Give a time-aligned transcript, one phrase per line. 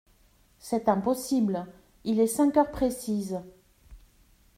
[0.57, 1.67] C’est impossible;
[2.05, 3.39] il est cinq heures précises.